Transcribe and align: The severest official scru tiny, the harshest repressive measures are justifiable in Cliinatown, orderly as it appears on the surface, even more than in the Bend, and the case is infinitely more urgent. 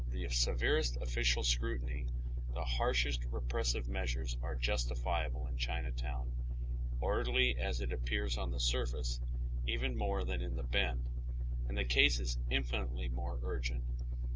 The 0.09 0.27
severest 0.29 0.97
official 0.99 1.43
scru 1.43 1.79
tiny, 1.79 2.07
the 2.55 2.63
harshest 2.63 3.23
repressive 3.29 3.87
measures 3.87 4.35
are 4.41 4.55
justifiable 4.55 5.45
in 5.45 5.57
Cliinatown, 5.57 6.31
orderly 6.99 7.55
as 7.59 7.81
it 7.81 7.93
appears 7.93 8.35
on 8.35 8.49
the 8.49 8.59
surface, 8.59 9.19
even 9.67 9.95
more 9.95 10.23
than 10.25 10.41
in 10.41 10.55
the 10.55 10.63
Bend, 10.63 11.05
and 11.67 11.77
the 11.77 11.85
case 11.85 12.19
is 12.19 12.39
infinitely 12.49 13.09
more 13.09 13.39
urgent. 13.43 13.83